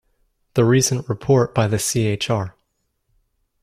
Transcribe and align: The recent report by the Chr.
The 0.55 0.65
recent 0.65 1.07
report 1.07 1.53
by 1.53 1.67
the 1.67 1.77
Chr. 1.77 2.53